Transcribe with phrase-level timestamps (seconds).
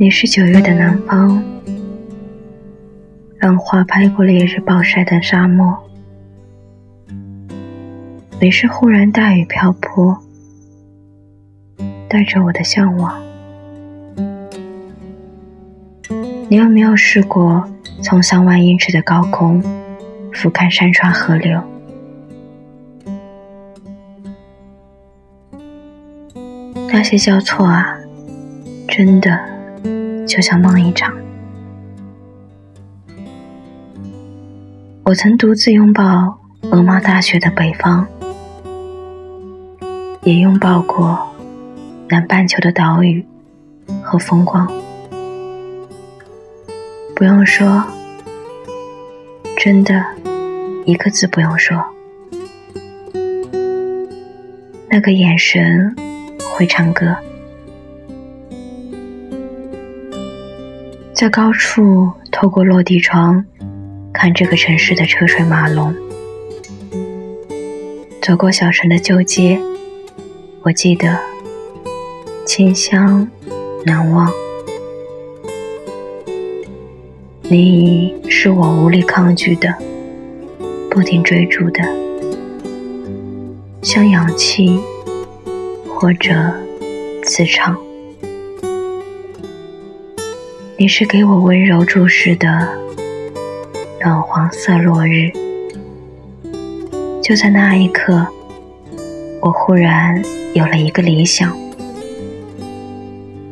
[0.00, 1.42] 你是九月的南方，
[3.40, 5.76] 浪花拍过烈日暴晒的沙漠。
[8.40, 10.16] 你是忽然大雨瓢泼，
[12.08, 13.20] 带着我的向往。
[16.48, 17.68] 你有没有试过
[18.00, 19.60] 从三万英尺的高空
[20.32, 21.60] 俯瞰山川河流？
[26.86, 27.98] 那些交错啊，
[28.86, 29.57] 真的。
[30.28, 31.12] 就像梦一场。
[35.04, 36.38] 我曾独自拥抱
[36.70, 38.06] 鹅毛大雪的北方，
[40.22, 41.18] 也拥抱过
[42.10, 43.26] 南半球的岛屿
[44.02, 44.70] 和风光。
[47.16, 47.82] 不用说，
[49.56, 50.04] 真的
[50.84, 51.82] 一个字不用说。
[54.90, 55.96] 那个眼神
[56.54, 57.16] 会唱歌。
[61.18, 63.44] 在高处透过落地窗
[64.12, 65.92] 看这个城市的车水马龙，
[68.22, 69.58] 走过小城的旧街，
[70.62, 71.18] 我记得
[72.46, 73.28] 清香
[73.84, 74.30] 难忘。
[77.50, 79.74] 你是我无力抗拒的，
[80.88, 81.82] 不停追逐的，
[83.82, 84.78] 像氧气
[85.88, 86.32] 或者
[87.24, 87.76] 磁场。
[90.80, 92.68] 你是给我温柔注视的
[94.00, 95.28] 暖黄色落日，
[97.20, 98.24] 就在那一刻，
[99.42, 100.22] 我忽然
[100.54, 101.52] 有了一个理想，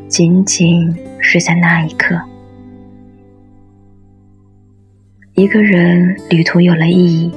[0.07, 2.17] 仅仅是在那一刻，
[5.33, 7.33] 一个人旅途有了意义，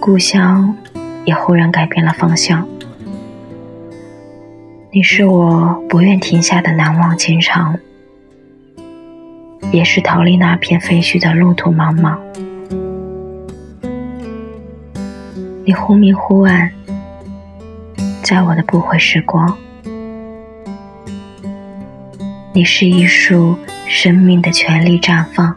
[0.00, 0.76] 故乡
[1.24, 2.66] 也忽然改变了方向。
[4.90, 7.78] 你是我不愿停下的难忘情长。
[9.72, 12.18] 也是逃离那片废墟的路途茫茫。
[15.64, 16.70] 你忽明忽暗，
[18.22, 19.56] 在我的不悔时光。
[22.52, 25.56] 你是一束生命的全力绽放。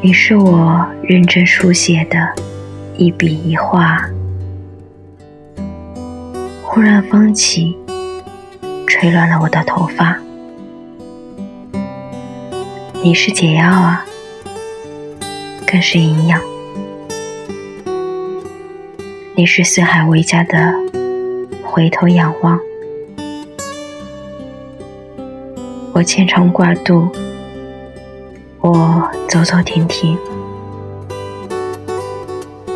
[0.00, 2.32] 你是我认真书写的
[2.96, 4.02] 一笔一画。
[6.62, 7.76] 忽然风起，
[8.86, 10.16] 吹乱了我的头发。
[13.02, 14.04] 你是解药啊，
[15.66, 16.38] 更是营养。
[19.34, 20.74] 你是四海为家的
[21.64, 22.60] 回头仰望。
[25.94, 27.08] 我牵肠挂肚，
[28.60, 30.18] 我走走停停。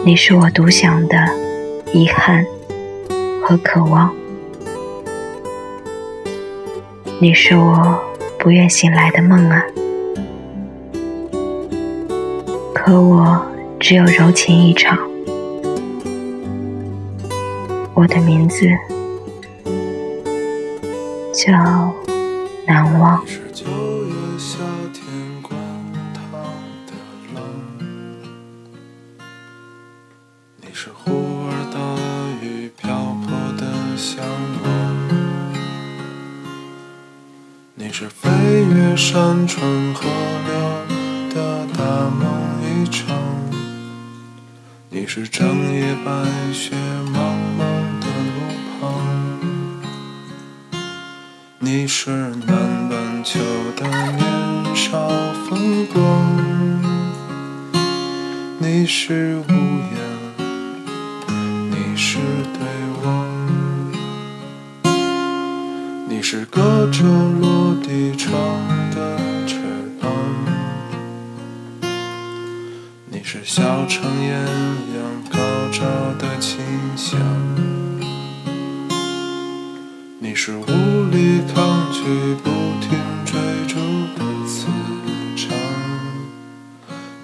[0.07, 1.19] 你是我独享的
[1.93, 2.47] 遗憾
[3.43, 4.11] 和渴望。
[7.21, 8.03] 你是我
[8.39, 9.63] 不愿醒来的梦啊。
[12.87, 13.43] 可我
[13.81, 14.99] 只有柔情一场，
[17.95, 18.67] 我的名字
[21.33, 21.50] 叫
[22.67, 23.27] 难忘。
[23.27, 24.59] 是九月夏
[24.93, 25.03] 天
[25.41, 25.56] 滚
[26.12, 26.31] 烫
[26.84, 26.93] 的
[27.34, 27.43] 冷，
[30.61, 31.11] 你是忽
[31.49, 31.81] 而大
[32.47, 34.22] 雨瓢泼的向
[34.62, 34.95] 往，
[37.77, 38.28] 你是飞
[38.75, 40.03] 越山川河
[40.47, 42.44] 流的大梦。
[44.91, 46.10] 你是整夜白
[46.53, 46.75] 雪
[47.12, 47.16] 茫
[47.59, 47.60] 茫
[48.00, 48.37] 的路
[48.81, 48.82] 旁，
[51.59, 52.10] 你是
[52.47, 53.41] 南半球
[53.77, 55.09] 的年少
[55.49, 56.00] 风光，
[58.59, 59.97] 你是无言，
[61.71, 62.19] 你是
[62.54, 62.59] 对
[63.04, 63.06] 望，
[66.09, 67.03] 你是隔着
[67.41, 68.33] 落地窗
[68.95, 69.57] 的翅
[70.01, 70.10] 膀。
[73.34, 75.39] 是小城艳阳高
[75.72, 75.83] 照
[76.21, 76.60] 的清
[76.97, 77.19] 香，
[80.21, 80.65] 你是无
[81.10, 82.04] 力抗拒
[82.45, 82.51] 不
[82.81, 83.34] 停追
[83.66, 83.75] 逐
[84.15, 84.69] 的磁
[85.36, 85.53] 场，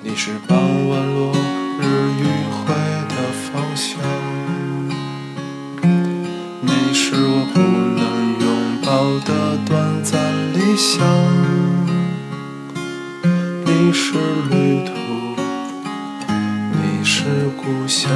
[0.03, 0.59] 你是傍
[0.89, 1.33] 晚落
[1.79, 1.85] 日
[2.19, 2.75] 余晖
[3.09, 3.15] 的
[3.45, 3.97] 方向，
[6.61, 8.03] 你是我不能
[8.41, 10.19] 拥抱的短暂
[10.55, 11.07] 理想，
[13.65, 14.15] 你是
[14.51, 15.20] 旅途。
[17.63, 18.11] 故乡。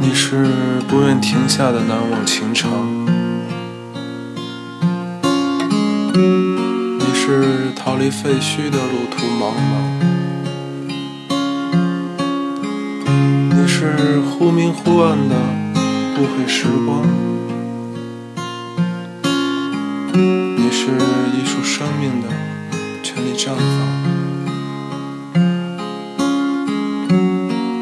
[0.00, 0.44] 你是
[0.86, 3.05] 不愿停下的难忘情长。
[7.28, 9.82] 是逃离废墟的路途茫茫，
[13.50, 15.34] 你是忽明忽暗的
[16.14, 17.02] 不悔时光，
[20.14, 20.86] 你是
[21.34, 22.28] 艺术生命的
[23.02, 23.58] 全力绽放，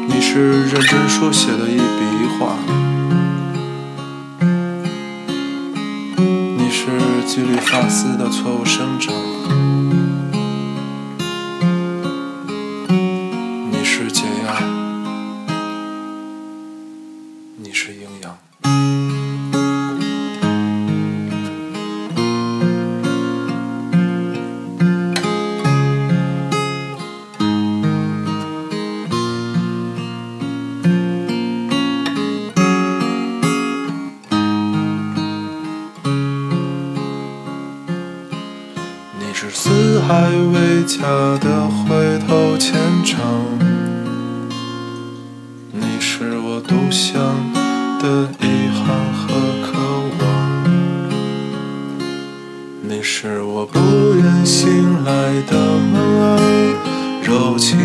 [0.07, 1.83] 你是认真书写的一笔。
[2.15, 2.54] 一画
[6.85, 9.11] 是几缕发丝的错误生长，
[40.07, 41.01] 还未嫁
[41.39, 43.17] 的回头牵肠，
[45.71, 47.19] 你是我独享
[47.99, 49.73] 的遗憾和渴
[50.19, 50.23] 望，
[52.83, 53.79] 你是我不
[54.15, 55.57] 愿醒来的
[55.91, 56.37] 梦啊，
[57.23, 57.79] 柔情